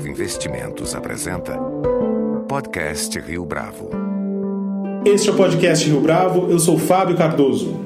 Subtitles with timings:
[0.00, 1.58] Bravo Investimentos apresenta
[2.48, 3.90] Podcast Rio Bravo.
[5.04, 7.80] Este é o Podcast Rio Bravo, eu sou Fábio Cardoso.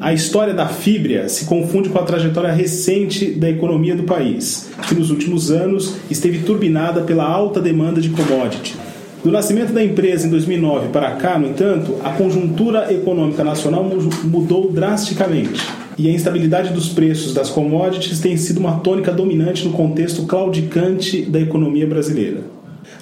[0.00, 4.94] A história da fibra se confunde com a trajetória recente da economia do país, que
[4.94, 8.74] nos últimos anos esteve turbinada pela alta demanda de commodity.
[9.22, 13.84] Do nascimento da empresa em 2009 para cá, no entanto, a conjuntura econômica nacional
[14.24, 19.72] mudou drasticamente e a instabilidade dos preços das commodities tem sido uma tônica dominante no
[19.72, 22.42] contexto claudicante da economia brasileira.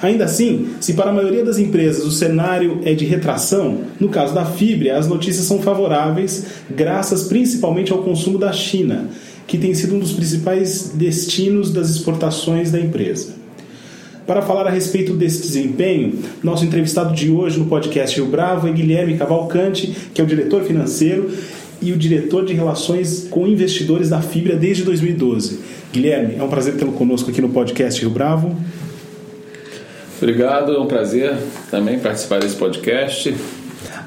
[0.01, 4.35] Ainda assim, se para a maioria das empresas o cenário é de retração, no caso
[4.35, 9.09] da Fibra, as notícias são favoráveis, graças principalmente ao consumo da China,
[9.47, 13.43] que tem sido um dos principais destinos das exportações da empresa.
[14.27, 18.73] Para falar a respeito desse desempenho, nosso entrevistado de hoje no podcast Rio Bravo é
[18.73, 21.31] Guilherme Cavalcante, que é o diretor financeiro
[21.83, 25.59] e o diretor de relações com investidores da Fibra desde 2012.
[25.93, 28.57] Guilherme, é um prazer tê-lo conosco aqui no podcast Rio Bravo.
[30.17, 31.37] Obrigado, é um prazer
[31.71, 33.35] também participar desse podcast.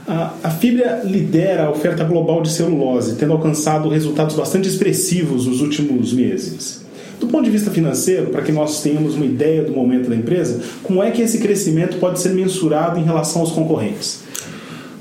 [0.08, 6.14] A, Fibra lidera a oferta global de celulose, tendo alcançado resultados bastante expressivos nos últimos
[6.14, 6.86] meses.
[7.20, 10.62] Do ponto de vista financeiro, para que nós tenhamos uma ideia do momento da empresa,
[10.84, 14.24] como é que esse crescimento pode ser mensurado em relação aos concorrentes?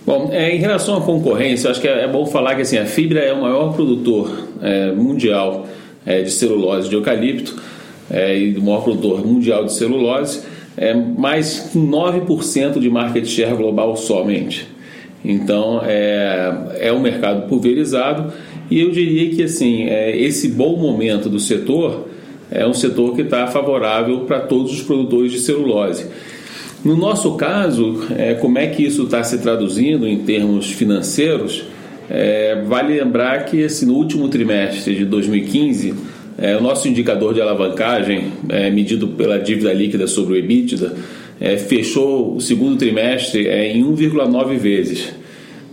[0.06, 2.84] Bom, é, em relação à concorrência, acho que é, é, bom falar que assim, a
[2.84, 5.66] Fibra é o maior produtor é, mundial
[6.04, 7.56] é, de celulose de eucalipto
[8.10, 10.42] é, e o maior produtor mundial de celulose,
[10.76, 14.68] é, mais 9% de market share global somente.
[15.24, 18.30] Então é, é um mercado pulverizado
[18.70, 22.08] e eu diria que assim é, esse bom momento do setor
[22.50, 26.06] é um setor que está favorável para todos os produtores de celulose.
[26.84, 31.64] No nosso caso, é, como é que isso está se traduzindo em termos financeiros?
[32.10, 35.94] É, vale lembrar que esse, no último trimestre de 2015,
[36.36, 40.94] é, o nosso indicador de alavancagem, é, medido pela dívida líquida sobre o EBITDA,
[41.40, 45.10] é, fechou o segundo trimestre é, em 1,9 vezes.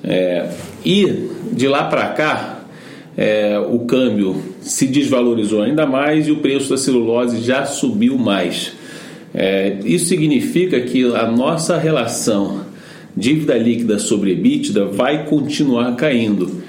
[0.04, 0.48] É,
[0.86, 2.58] e de lá para cá,
[3.70, 8.74] o câmbio se desvalorizou ainda mais e o preço da celulose já subiu mais.
[9.34, 12.66] É, isso significa que a nossa relação
[13.16, 16.62] dívida líquida sobre EBITDA vai continuar caindo,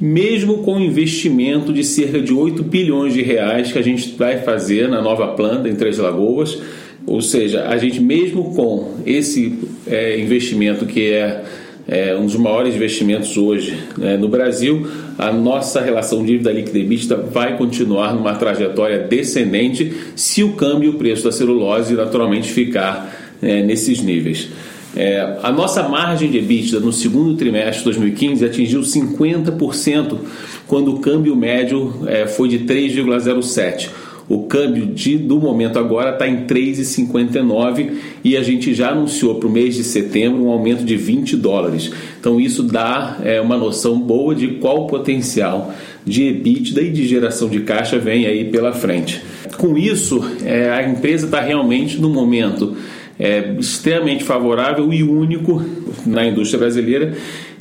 [0.00, 4.38] mesmo com o investimento de cerca de 8 bilhões de reais que a gente vai
[4.38, 6.58] fazer na nova planta em Três Lagoas.
[7.06, 11.44] Ou seja, a gente mesmo com esse é, investimento que é
[11.86, 14.86] é um dos maiores investimentos hoje né, no Brasil,
[15.18, 20.94] a nossa relação dívida líquida EBITDA vai continuar numa trajetória descendente se o câmbio e
[20.94, 24.48] o preço da celulose naturalmente ficar é, nesses níveis.
[24.96, 30.18] É, a nossa margem de EBITDA no segundo trimestre de 2015 atingiu 50%
[30.66, 33.90] quando o câmbio médio é, foi de 3,07
[34.28, 37.92] o câmbio de, do momento agora está em 3,59
[38.22, 41.90] e a gente já anunciou para o mês de setembro um aumento de 20 dólares.
[42.18, 45.74] Então isso dá é, uma noção boa de qual o potencial
[46.06, 49.22] de EBITDA e de geração de caixa vem aí pela frente.
[49.58, 52.76] Com isso, é, a empresa está realmente no momento
[53.18, 55.62] é, extremamente favorável e único
[56.06, 57.14] na indústria brasileira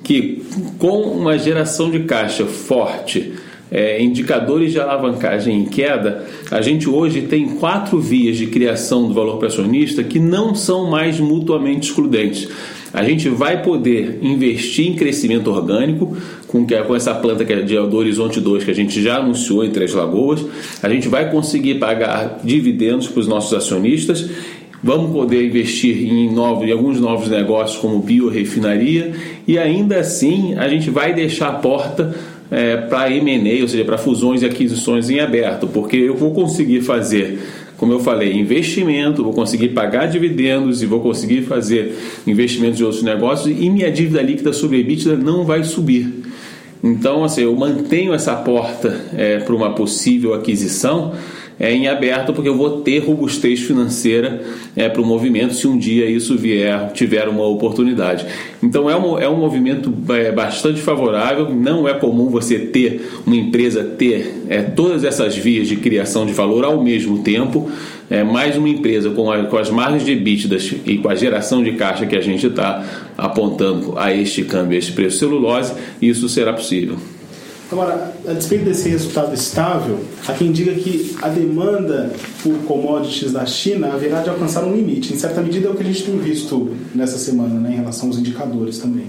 [0.03, 0.43] que
[0.77, 3.33] com uma geração de caixa forte
[3.73, 9.15] é, indicadores de alavancagem em queda, a gente hoje tem quatro vias de criação do
[9.15, 12.47] valor para acionista que não são mais mutuamente excludentes.
[12.93, 16.15] A gente vai poder investir em crescimento orgânico,
[16.47, 19.17] com, que, com essa planta que é de, do Horizonte 2 que a gente já
[19.17, 20.45] anunciou em Três Lagoas.
[20.83, 24.29] A gente vai conseguir pagar dividendos para os nossos acionistas
[24.83, 29.13] vamos poder investir em, novos, em alguns novos negócios como biorefinaria
[29.47, 32.13] e ainda assim a gente vai deixar a porta
[32.53, 36.81] é, para M&A, ou seja, para fusões e aquisições em aberto, porque eu vou conseguir
[36.81, 37.39] fazer
[37.75, 41.93] como eu falei, investimento, vou conseguir pagar dividendos e vou conseguir fazer
[42.25, 46.23] investimentos em outros negócios e minha dívida líquida sobre EBITDA não vai subir.
[46.81, 51.13] Então, assim, eu mantenho essa porta é, para uma possível aquisição
[51.59, 54.41] é, em aberto, porque eu vou ter robustez financeira
[54.75, 58.25] é, para o movimento se um dia isso vier, tiver uma oportunidade.
[58.61, 63.35] Então é um, é um movimento é, bastante favorável, não é comum você ter uma
[63.35, 67.69] empresa ter é, todas essas vias de criação de valor ao mesmo tempo,
[68.09, 71.63] é, mais uma empresa com, a, com as margens de EBITDA e com a geração
[71.63, 76.27] de caixa que a gente está apontando a este câmbio, a este preço celulose, isso
[76.27, 76.97] será possível.
[77.71, 82.11] Agora, a despeito desse resultado estável, há quem diga que a demanda
[82.43, 85.13] por commodities da China haverá de alcançar um limite.
[85.13, 88.09] Em certa medida é o que a gente tem visto nessa semana, né, em relação
[88.09, 89.07] aos indicadores também.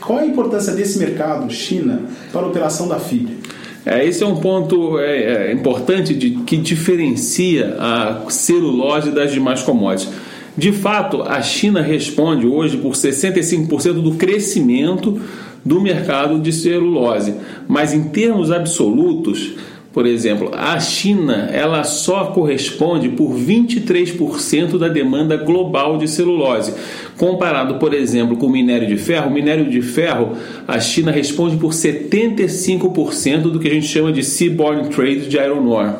[0.00, 2.02] Qual é a importância desse mercado, China,
[2.32, 3.38] para a operação da FIB?
[3.84, 9.62] É, esse é um ponto é, é, importante de, que diferencia a celulose das demais
[9.62, 10.12] commodities.
[10.56, 15.20] De fato, a China responde hoje por 65% do crescimento
[15.64, 17.34] do mercado de celulose,
[17.68, 19.54] mas em termos absolutos,
[19.92, 26.72] por exemplo, a China ela só corresponde por 23% da demanda global de celulose.
[27.18, 30.32] Comparado, por exemplo, com o minério de ferro, o minério de ferro,
[30.66, 35.68] a China responde por 75% do que a gente chama de seaborne trade de iron
[35.68, 35.92] ore.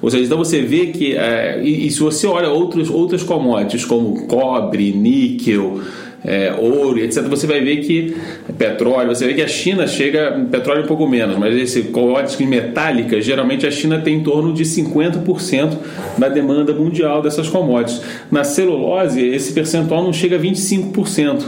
[0.00, 3.84] Ou seja, então você vê que, é, e, e, se você olha outros, outras commodities
[3.84, 5.80] como cobre, níquel,
[6.26, 8.16] é, ouro, etc., você vai ver que
[8.58, 13.24] petróleo, você vê que a China chega, petróleo um pouco menos, mas esse commodities metálicas,
[13.24, 15.76] geralmente a China tem em torno de 50%
[16.18, 18.02] da demanda mundial dessas commodities.
[18.28, 21.44] Na celulose, esse percentual não chega a 25%.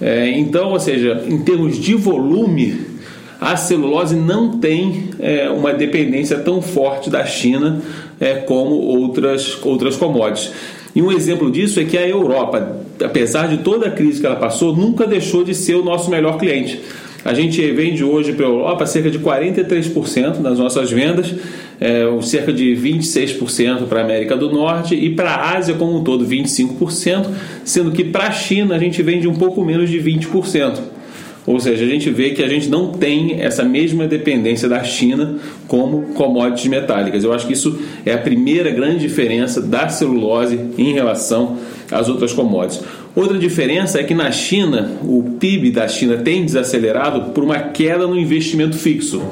[0.00, 2.76] É, então, ou seja, em termos de volume,
[3.40, 7.80] a celulose não tem é, uma dependência tão forte da China
[8.20, 10.52] é, como outras, outras commodities.
[10.94, 14.36] E um exemplo disso é que a Europa, apesar de toda a crise que ela
[14.36, 16.80] passou, nunca deixou de ser o nosso melhor cliente.
[17.24, 21.34] A gente vende hoje para a Europa cerca de 43% das nossas vendas,
[21.80, 26.04] é, cerca de 26% para a América do Norte e para a Ásia como um
[26.04, 27.26] todo 25%,
[27.64, 30.78] sendo que para a China a gente vende um pouco menos de 20%.
[31.46, 35.36] Ou seja, a gente vê que a gente não tem essa mesma dependência da China
[35.66, 37.22] como commodities metálicas.
[37.22, 41.58] Eu acho que isso é a primeira grande diferença da celulose em relação
[41.90, 42.84] às outras commodities.
[43.14, 48.06] Outra diferença é que na China, o PIB da China tem desacelerado por uma queda
[48.06, 49.22] no investimento fixo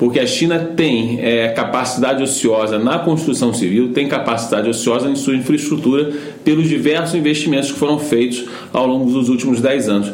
[0.00, 5.36] porque a China tem é, capacidade ociosa na construção civil, tem capacidade ociosa em sua
[5.36, 6.10] infraestrutura
[6.42, 10.12] pelos diversos investimentos que foram feitos ao longo dos últimos 10 anos.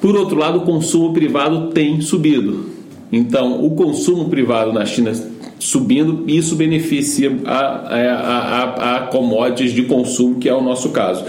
[0.00, 2.77] Por outro lado, o consumo privado tem subido.
[3.10, 5.12] Então, o consumo privado na China
[5.58, 11.24] subindo, isso beneficia a, a, a, a commodities de consumo, que é o nosso caso.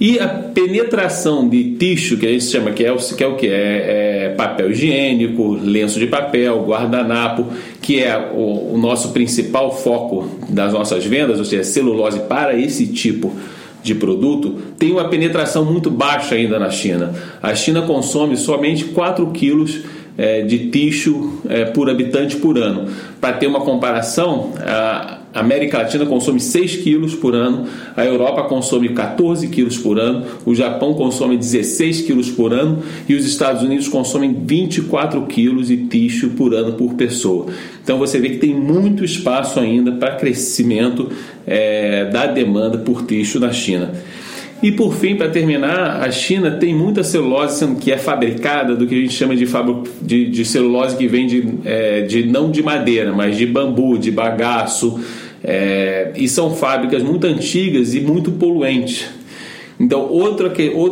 [0.00, 3.48] E a penetração de tixo, que a gente chama que é que é, o que?
[3.48, 7.46] É, é papel higiênico, lenço de papel, guardanapo,
[7.82, 12.86] que é o, o, nosso principal foco das nossas vendas, ou seja, celulose para esse
[12.86, 13.32] tipo
[13.82, 17.14] de produto tem uma penetração muito baixa ainda na China.
[17.42, 19.80] A China consome somente 4 quilos
[20.18, 22.90] é, de tixo é, por habitante por ano.
[23.20, 27.66] Para ter uma comparação, a América Latina consome 6 quilos por ano,
[27.96, 33.14] a Europa consome 14 quilos por ano, o Japão consome 16 quilos por ano e
[33.14, 37.46] os Estados Unidos consomem 24 quilos de tixo por ano por pessoa.
[37.82, 41.10] Então você vê que tem muito espaço ainda para crescimento
[41.46, 43.92] é, da demanda por tixo na China.
[44.62, 48.94] E por fim, para terminar, a China tem muita celulose que é fabricada do que
[48.94, 49.46] a gente chama de,
[50.02, 54.10] de, de celulose que vem de, é, de, não de madeira, mas de bambu, de
[54.10, 55.00] bagaço.
[55.44, 59.17] É, e são fábricas muito antigas e muito poluentes.
[59.80, 60.50] Então, outro,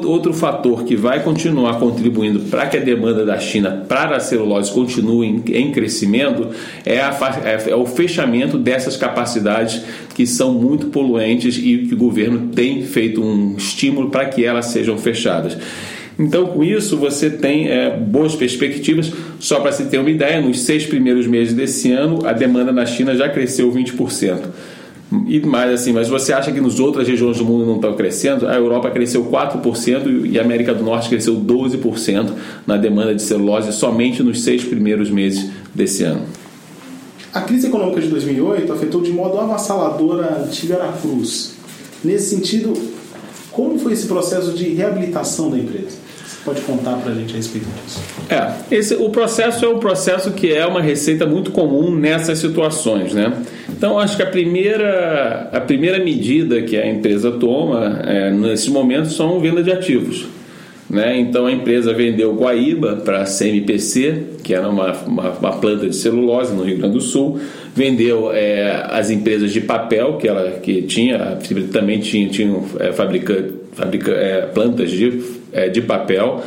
[0.09, 4.71] outro fator que vai continuar contribuindo para que a demanda da China para a celulose
[4.71, 6.51] continue em, em crescimento
[6.85, 9.83] é, a, é, é, o fechamento dessas capacidades
[10.15, 14.67] que são muito poluentes e que o governo tem feito um estímulo para que elas
[14.67, 15.59] sejam fechadas.
[16.19, 19.13] Então, com isso, você tem é, boas perspectivas.
[19.39, 22.87] Só para se ter uma ideia, nos seis primeiros meses desse ano, a demanda na
[22.87, 24.41] China já cresceu 20%.
[25.27, 28.49] E mais assim, mas você acha que nas outras regiões do mundo não estão crescendo?
[28.49, 32.33] A Europa cresceu 4% e a América do Norte cresceu 12%
[32.67, 36.23] na demanda de celulose somente nos seis primeiros meses desse ano.
[37.33, 41.53] A crise econômica de 2008 afetou de modo avassalador a antiga Aracruz.
[42.03, 42.73] Nesse sentido,
[43.53, 46.06] como foi esse processo de reabilitação da empresa?
[46.47, 48.01] Pode contar para a gente a respeito disso?
[48.31, 53.13] É, esse, o processo é um processo que é uma receita muito comum nessas situações,
[53.13, 53.33] né?
[53.69, 58.31] Então, acho que a primeira, a primeira medida que a empresa toma é,
[58.71, 60.27] momento são venda de ativos.
[60.89, 61.19] Né?
[61.19, 65.97] Então, a empresa vendeu Guaíba para a CMPC, que era uma, uma, uma, planta de
[65.97, 67.41] celulose no Rio Grande do Sul,
[67.75, 71.39] vendeu é, as empresas de papel que ela que tinha,
[71.73, 75.21] também tinha, tinha é, fabrica, fabrica, é, plantas de,
[75.53, 76.43] é, de papel,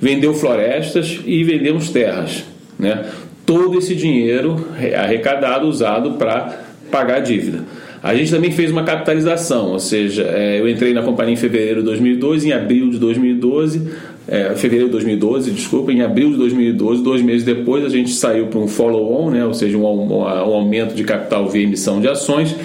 [0.00, 2.44] vendeu florestas e vendemos terras.
[2.78, 3.04] Né?
[3.44, 7.64] Todo esse dinheiro arrecadado usado para pagar a dívida.
[8.02, 11.80] A gente também fez uma capitalização, ou seja, é, eu entrei na companhia em fevereiro
[11.80, 13.88] de 2012, em abril de 2012,
[14.26, 18.46] é, fevereiro de 2012, desculpa, em abril de 2012, dois meses depois, a gente saiu
[18.46, 22.08] para um follow-on, né, ou seja, um, um, um, aumento de capital via emissão de
[22.08, 22.56] ações.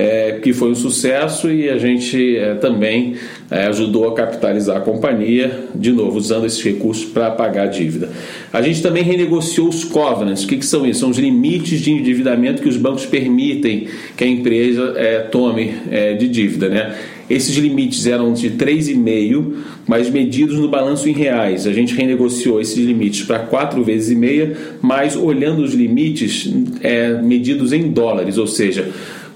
[0.00, 3.16] É, que foi um sucesso e a gente é, também
[3.50, 8.08] é, ajudou a capitalizar a companhia, de novo, usando esses recursos para pagar a dívida.
[8.50, 10.44] A gente também renegociou os covenants.
[10.44, 11.00] O que, que, são isso?
[11.00, 16.14] São os limites de endividamento que os bancos permitem que a empresa é, tome é,
[16.14, 16.70] de dívida.
[16.70, 16.96] Né?
[17.28, 19.52] Esses limites eram de 3,5,
[19.86, 21.66] mas medidos no balanço em reais.
[21.66, 27.20] A gente renegociou esses limites para 4 vezes e meia, mas olhando os limites é,
[27.20, 28.90] medidos em dólares, ou seja,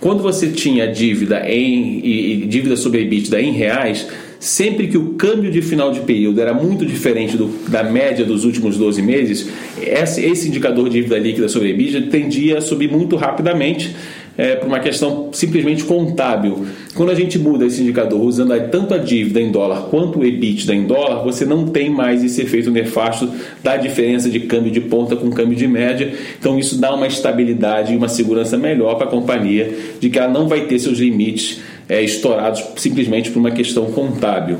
[0.04, 4.06] quando você tinha dívida em e, dívida sobre EBITDA em reais,
[4.38, 8.44] sempre que o câmbio de final de período era muito diferente do, da média dos
[8.44, 9.49] últimos 12 meses,
[9.80, 13.96] esse, esse indicador de dívida líquida sobre EBITDA tendia a subir muito rapidamente
[14.36, 16.66] é, por uma questão simplesmente contábil.
[16.94, 20.74] Quando a gente muda esse indicador usando tanto a dívida em dólar quanto o EBITDA
[20.74, 23.30] em dólar, você não tem mais esse efeito nefasto
[23.62, 26.12] da diferença de câmbio de ponta com câmbio de média.
[26.38, 30.32] Então isso dá uma estabilidade e uma segurança melhor para a companhia de que ela
[30.32, 34.58] não vai ter seus limites é, estourados simplesmente por uma questão contábil.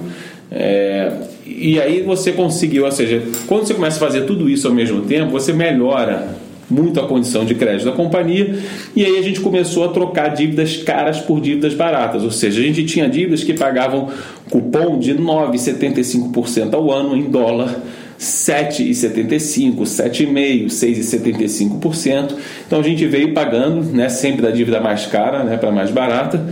[0.51, 1.13] É,
[1.45, 5.03] e aí você conseguiu, ou seja, quando você começa a fazer tudo isso ao mesmo
[5.03, 8.59] tempo, você melhora muito a condição de crédito da companhia,
[8.95, 12.65] e aí a gente começou a trocar dívidas caras por dívidas baratas, ou seja, a
[12.65, 14.09] gente tinha dívidas que pagavam
[14.51, 17.83] cupom de 9,75% ao ano em dólar,
[18.19, 22.35] 7,75%, 7,5%, 6,75%.
[22.67, 26.43] Então a gente veio pagando, né, sempre da dívida mais cara né, para mais barata,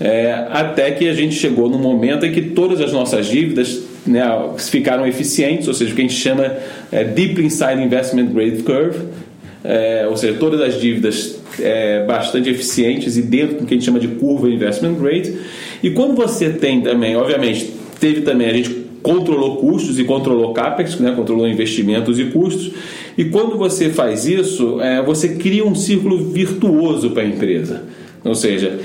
[0.00, 4.22] é, até que a gente chegou no momento em que todas as nossas dívidas né,
[4.58, 6.56] ficaram eficientes, ou seja, o que a gente chama
[6.92, 8.98] é, Deep Inside Investment Grade Curve,
[9.64, 13.84] é, ou seja, todas as dívidas é, bastante eficientes e dentro do que a gente
[13.84, 15.36] chama de curva investment grade.
[15.82, 20.98] E quando você tem também, obviamente, teve também a gente controlou custos e controlou capex,
[20.98, 22.72] né, controlou investimentos e custos.
[23.16, 27.84] E quando você faz isso, é, você cria um círculo virtuoso para a empresa.
[28.24, 28.78] Ou seja,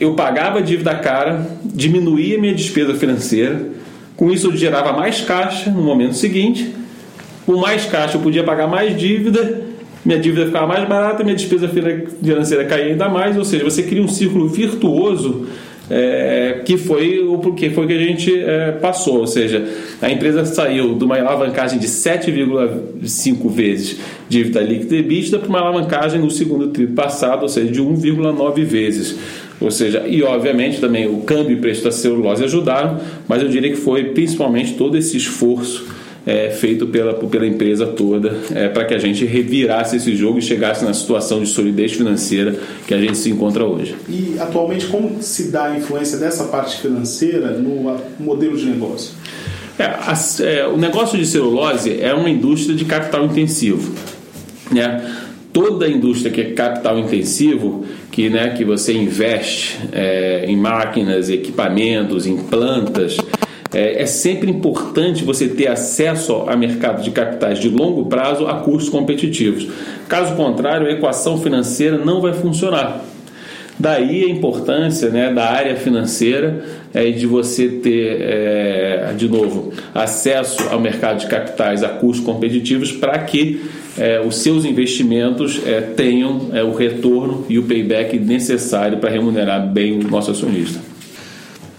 [0.00, 3.68] eu pagava a dívida cara, diminuía minha despesa financeira,
[4.16, 6.74] com isso eu gerava mais caixa no momento seguinte.
[7.46, 9.71] Com mais caixa eu podia pagar mais dívida
[10.04, 14.02] minha dívida ficava mais barata, minha despesa financeira caía ainda mais, ou seja, você cria
[14.02, 15.46] um círculo virtuoso
[15.90, 19.62] é, que foi o que foi que a gente é, passou, ou seja,
[20.00, 25.58] a empresa saiu de uma alavancagem de 7,5 vezes dívida líquida e EBITDA para uma
[25.60, 29.18] alavancagem no segundo trimestre passado, ou seja, de 1,9 vezes.
[29.60, 33.70] Ou seja, e obviamente também o câmbio e preço da celulose ajudaram, mas eu diria
[33.70, 35.86] que foi principalmente todo esse esforço
[36.26, 40.42] é, feito pela, pela empresa toda é, para que a gente revirasse esse jogo e
[40.42, 42.54] chegasse na situação de solidez financeira
[42.86, 43.94] que a gente se encontra hoje.
[44.08, 49.14] E atualmente, como se dá a influência dessa parte financeira no modelo de negócio?
[49.78, 50.14] É, a,
[50.44, 53.92] é, o negócio de celulose é uma indústria de capital intensivo.
[54.70, 55.04] Né?
[55.52, 62.26] Toda indústria que é capital intensivo, que, né, que você investe é, em máquinas, equipamentos,
[62.26, 63.16] em plantas,
[63.72, 68.56] é, é sempre importante você ter acesso a mercado de capitais de longo prazo a
[68.56, 69.68] custos competitivos.
[70.08, 73.04] Caso contrário, a equação financeira não vai funcionar.
[73.78, 76.62] Daí a importância né, da área financeira
[76.92, 82.92] é, de você ter, é, de novo, acesso ao mercado de capitais a custos competitivos
[82.92, 83.62] para que
[83.98, 89.66] é, os seus investimentos é, tenham é, o retorno e o payback necessário para remunerar
[89.66, 90.91] bem o nosso acionista.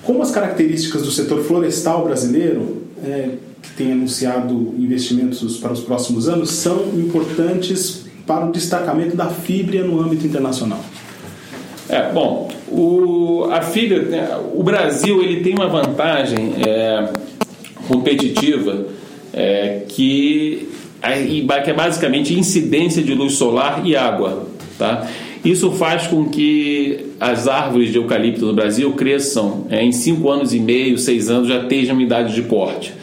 [0.05, 3.29] Como as características do setor florestal brasileiro, é,
[3.61, 9.83] que tem anunciado investimentos para os próximos anos, são importantes para o destacamento da fibra
[9.83, 10.83] no âmbito internacional?
[11.87, 17.09] É, bom, o, a fibra, né, o Brasil ele tem uma vantagem é,
[17.87, 18.87] competitiva
[19.33, 20.69] é, que,
[21.63, 24.47] que é basicamente incidência de luz solar e água.
[24.77, 25.07] Tá?
[25.43, 30.53] Isso faz com que as árvores de eucalipto no Brasil cresçam é, em 5 anos
[30.53, 32.93] e meio, 6 anos, já estejam em idade de porte.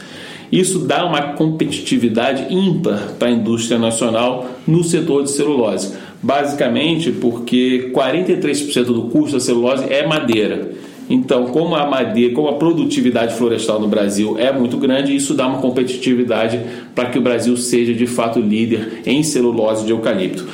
[0.50, 5.94] Isso dá uma competitividade ímpar para a indústria nacional no setor de celulose.
[6.22, 10.72] Basicamente porque 43% do custo da celulose é madeira.
[11.08, 15.46] Então, como a madeira, como a produtividade florestal no Brasil é muito grande, isso dá
[15.46, 16.60] uma competitividade
[16.94, 20.46] para que o Brasil seja de fato líder em celulose de eucalipto.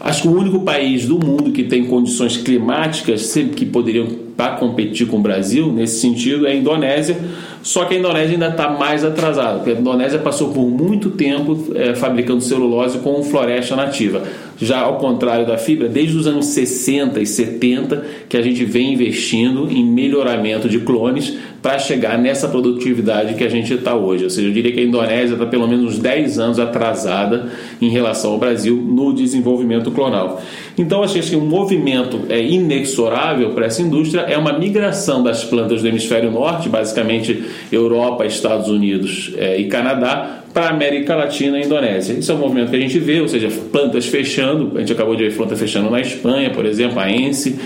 [0.00, 5.06] Acho que o único país do mundo que tem condições climáticas que poderiam para competir
[5.06, 7.18] com o Brasil nesse sentido é a Indonésia,
[7.62, 11.66] só que a Indonésia ainda está mais atrasada, porque a Indonésia passou por muito tempo
[11.74, 14.22] é, fabricando celulose com floresta nativa.
[14.60, 18.92] Já ao contrário da fibra, desde os anos 60 e 70 que a gente vem
[18.92, 24.24] investindo em melhoramento de clones para chegar nessa produtividade que a gente está hoje.
[24.24, 27.50] Ou seja, eu diria que a Indonésia está pelo menos uns 10 anos atrasada
[27.80, 30.42] em relação ao Brasil no desenvolvimento clonal.
[30.76, 35.82] Então, acho que um movimento é inexorável para essa indústria é uma migração das plantas
[35.82, 41.64] do hemisfério norte, basicamente Europa, Estados Unidos é, e Canadá, para a América Latina e
[41.64, 42.14] Indonésia.
[42.14, 44.76] Isso é um movimento que a gente vê, ou seja, plantas fechando.
[44.76, 47.56] A gente acabou de ver planta fechando na Espanha, por exemplo, a Ence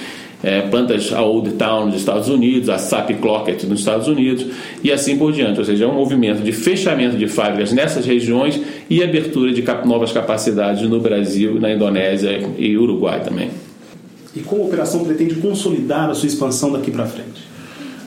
[0.44, 4.46] é, plantas a Old Town nos Estados Unidos, a SAP Clockett nos Estados Unidos
[4.82, 5.58] e assim por diante.
[5.58, 8.60] Ou seja, é um movimento de fechamento de fábricas nessas regiões
[8.90, 13.48] e abertura de cap novas capacidades no Brasil, na Indonésia e Uruguai também.
[14.36, 17.42] E como a operação pretende consolidar a sua expansão daqui para frente?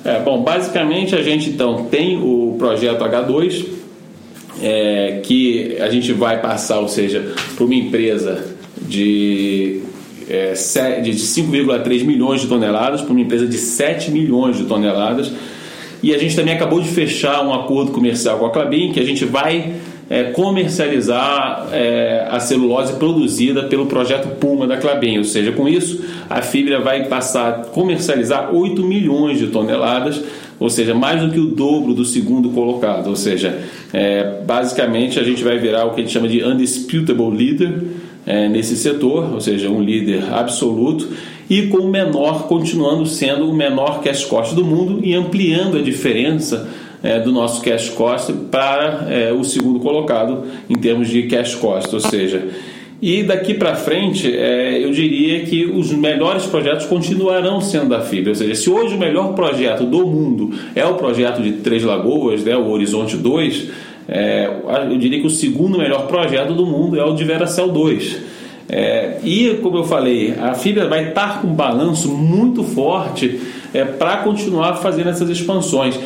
[0.06, 3.66] É, bom, basicamente a gente então tem o projeto H2,
[4.62, 8.46] é, que a gente vai passar, ou seja, para uma empresa
[8.82, 9.82] de
[10.30, 10.54] é,
[11.02, 15.32] de 5,3 milhões de toneladas para uma empresa de 7 milhões de toneladas.
[16.04, 19.04] E a gente também acabou de fechar um acordo comercial com a Clabin, que a
[19.04, 19.74] gente vai
[20.10, 25.18] é, comercializar é, a celulose produzida pelo projeto Puma da Clabin.
[25.18, 30.22] Ou seja, com isso, a fibra vai passar a comercializar 8 milhões de toneladas,
[30.60, 33.08] ou seja, mais do que o dobro do segundo colocado.
[33.08, 33.62] Ou seja,
[33.94, 37.84] é, basicamente a gente vai virar o que a gente chama de undisputable leader
[38.26, 41.08] é, nesse setor, ou seja, um líder absoluto,
[41.50, 45.82] e com o menor, continuando sendo o menor cash cost do mundo e ampliando a
[45.82, 46.68] diferença
[47.02, 51.94] é, do nosso cash cost para é, o segundo colocado em termos de cash cost,
[51.94, 52.50] ou seja,
[53.02, 58.32] e daqui para frente, é, eu diria que os melhores projetos continuarão sendo da Fibra.
[58.32, 62.44] Ou seja, se hoje o melhor projeto do mundo é o projeto de Três Lagoas,
[62.44, 63.70] né, o Horizonte 2,
[64.08, 64.50] é,
[64.90, 68.18] eu diria que o segundo melhor projeto do mundo é o de Veracel 2.
[68.70, 73.40] É, e, como eu falei, a fibra vai estar com um balanço muito forte
[73.74, 76.00] é, para continuar fazendo essas expansões.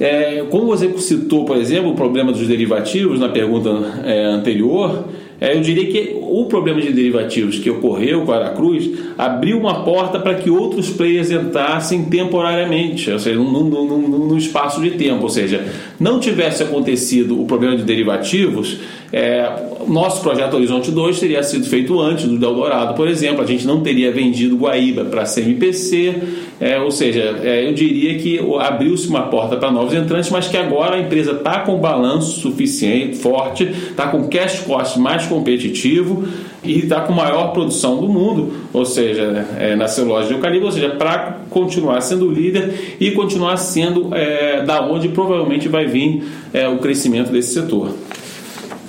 [0.00, 3.70] É, como você citou, por exemplo, o problema dos derivativos na pergunta
[4.04, 5.04] é, anterior,
[5.50, 10.20] eu diria que o problema de derivativos que ocorreu com a Aracruz abriu uma porta
[10.20, 15.24] para que outros players entrassem temporariamente, ou seja, num, num, num, num espaço de tempo.
[15.24, 15.66] Ou seja,
[15.98, 18.78] não tivesse acontecido o problema de derivativos,
[19.12, 19.46] é,
[19.86, 23.42] nosso projeto Horizonte 2 teria sido feito antes do Eldorado, por exemplo.
[23.42, 26.14] A gente não teria vendido Guaíba para a CMPC,
[26.58, 30.56] é, ou seja, é, eu diria que abriu-se uma porta para novos entrantes, mas que
[30.56, 36.24] agora a empresa está com balanço suficiente, forte, está com cash cost mais competitivo
[36.64, 40.72] e está com maior produção do mundo, ou seja, é, na celulose de eucalipto, ou
[40.72, 46.66] seja, para continuar sendo líder e continuar sendo é, da onde provavelmente vai vir é,
[46.66, 47.90] o crescimento desse setor.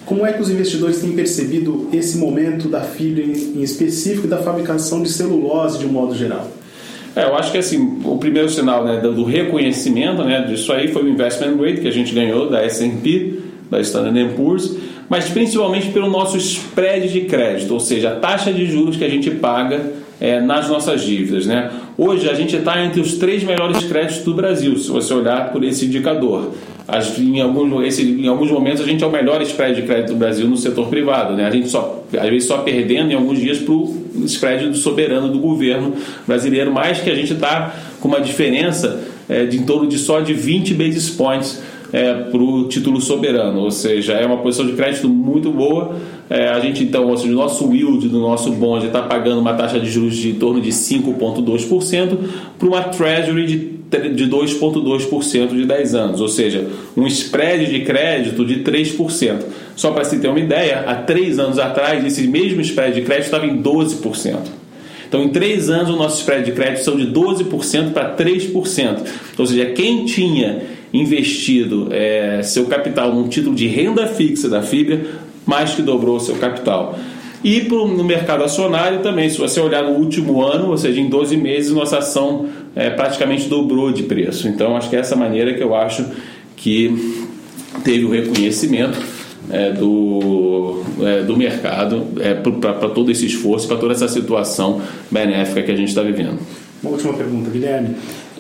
[0.06, 4.38] Como é que os investidores têm percebido esse momento da fibra em específico e da
[4.38, 6.52] fabricação de celulose de um modo geral?
[7.16, 11.04] É, eu acho que assim, o primeiro sinal né, do reconhecimento né, disso aí foi
[11.04, 13.40] o investment grade que a gente ganhou da S&P,
[13.70, 14.76] da Standard Poor's,
[15.08, 19.10] mas principalmente pelo nosso spread de crédito, ou seja, a taxa de juros que a
[19.10, 21.46] gente paga é, nas nossas dívidas.
[21.46, 21.70] Né?
[21.96, 25.64] Hoje a gente está entre os três melhores créditos do Brasil, se você olhar por
[25.64, 26.52] esse indicador.
[26.88, 30.14] As, em, alguns, esse, em alguns momentos a gente é o melhor spread de crédito
[30.14, 31.36] do Brasil no setor privado.
[31.36, 31.46] Né?
[31.46, 35.30] A gente só, às vezes só perdendo em alguns dias para o spread do soberano
[35.30, 35.94] do governo
[36.26, 40.20] brasileiro, mais que a gente está com uma diferença é, de em torno de só
[40.20, 41.62] de 20 basis points
[41.94, 45.96] é, para o título soberano, ou seja, é uma posição de crédito muito boa.
[46.34, 49.54] É, a gente então, ou seja, o nosso yield do nosso bond está pagando uma
[49.54, 52.18] taxa de juros de em torno de 5,2%
[52.58, 56.68] para uma treasury de de 2,2% de 10 anos, ou seja,
[56.98, 59.44] um spread de crédito de 3%.
[59.76, 63.26] Só para se ter uma ideia, há 3 anos atrás, esse mesmo spread de crédito
[63.26, 64.38] estava em 12%.
[65.08, 68.98] Então, em 3 anos, o nosso spread de crédito são de 12% para 3%.
[69.38, 75.02] Ou seja, quem tinha investido é, seu capital num título de renda fixa da Fibra,
[75.46, 76.98] mais que dobrou seu capital.
[77.44, 81.10] E pro, no mercado acionário também, se você olhar no último ano, ou seja, em
[81.10, 84.48] 12 meses, nossa ação é, praticamente dobrou de preço.
[84.48, 86.06] Então, acho que é essa maneira que eu acho
[86.56, 87.22] que
[87.84, 88.98] teve o reconhecimento
[89.52, 95.62] é, do, é, do mercado é, para todo esse esforço, para toda essa situação benéfica
[95.62, 96.40] que a gente está vivendo.
[96.82, 97.96] Uma última pergunta, Guilherme.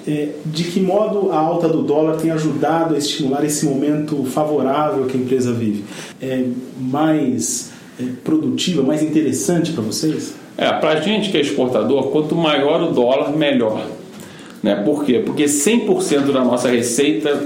[0.05, 5.05] É, de que modo a alta do dólar tem ajudado a estimular esse momento favorável
[5.05, 5.85] que a empresa vive?
[6.21, 6.43] É
[6.77, 10.33] mais é, produtiva, mais interessante para vocês?
[10.57, 13.85] É, para a gente que é exportador, quanto maior o dólar, melhor.
[14.61, 14.75] Né?
[14.75, 15.21] Por quê?
[15.25, 17.45] Porque 100% da nossa receita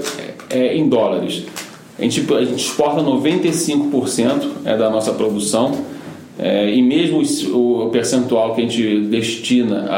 [0.50, 1.44] é, é em dólares.
[1.98, 5.97] A gente, a gente exporta 95% é, da nossa produção
[6.40, 7.22] é, e mesmo
[7.54, 9.90] o percentual que a gente destina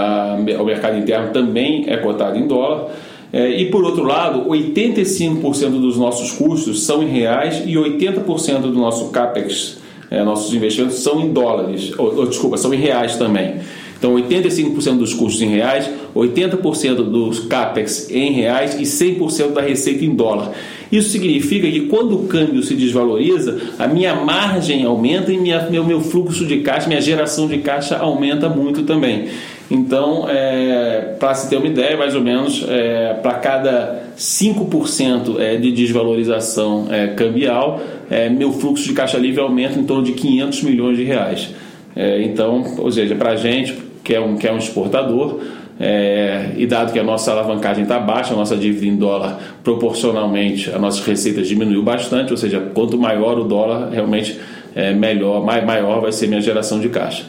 [0.58, 2.90] ao mercado interno também é cotado em dólar.
[3.32, 8.74] É, e por outro lado, 85% dos nossos custos são em reais e 80% do
[8.74, 9.78] nosso CAPEX,
[10.10, 13.56] é, nossos investimentos, são em dólares, ou, ou, desculpa, são em reais também.
[14.00, 20.06] Então, 85% dos custos em reais, 80% dos CAPEX em reais e 100% da receita
[20.06, 20.54] em dólar.
[20.92, 25.84] Isso significa que quando o câmbio se desvaloriza, a minha margem aumenta e minha, meu,
[25.84, 29.28] meu fluxo de caixa, minha geração de caixa aumenta muito também.
[29.70, 35.58] Então, é, para se ter uma ideia, mais ou menos, é, para cada 5% é,
[35.58, 40.64] de desvalorização é, cambial, é, meu fluxo de caixa livre aumenta em torno de 500
[40.64, 41.50] milhões de reais.
[41.96, 45.40] É, então, ou seja, para a gente, que é um, que é um exportador,
[45.80, 50.70] é, e dado que a nossa alavancagem está baixa, a nossa dívida em dólar proporcionalmente,
[50.70, 54.38] as nossas receitas diminuiu bastante, ou seja, quanto maior o dólar, realmente
[54.76, 57.26] é, melhor, maior vai ser minha geração de caixa.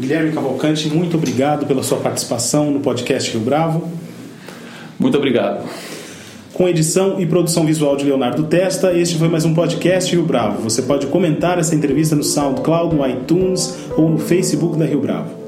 [0.00, 3.88] Guilherme Cavalcante, muito obrigado pela sua participação no podcast Rio Bravo.
[4.98, 5.68] Muito obrigado.
[6.54, 10.62] Com edição e produção visual de Leonardo Testa, este foi mais um podcast Rio Bravo.
[10.62, 15.41] Você pode comentar essa entrevista no SoundCloud, no iTunes ou no Facebook da Rio Bravo.